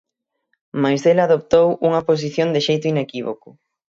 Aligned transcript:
Mais 0.81 1.01
el 1.11 1.19
adoptou 1.21 1.67
unha 1.87 2.05
posición 2.09 2.47
de 2.51 2.61
xeito 2.67 2.85
inequívoco. 2.93 3.49